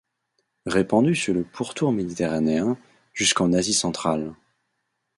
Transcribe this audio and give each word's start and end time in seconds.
Répandue 0.65 1.13
sur 1.15 1.35
le 1.35 1.43
pourtour 1.43 1.91
méditerranéen, 1.91 2.75
jusqu'en 3.13 3.53
Asie 3.53 3.75
centrale. 3.75 4.33